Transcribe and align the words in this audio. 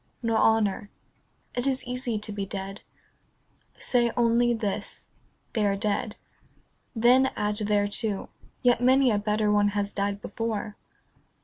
Nor 0.23 0.39
honour. 0.39 0.89
It 1.53 1.67
is 1.67 1.85
easy 1.85 2.17
to 2.17 2.31
be 2.31 2.43
dead. 2.43 2.81
Say 3.77 4.11
only 4.17 4.51
this," 4.51 5.05
They 5.53 5.63
are 5.63 5.75
dead." 5.75 6.15
Then 6.95 7.27
add 7.35 7.57
thereto," 7.67 8.29
Yet 8.63 8.81
many 8.81 9.11
a 9.11 9.19
better 9.19 9.51
one 9.51 9.67
has 9.77 9.93
died 9.93 10.19
before." 10.19 10.75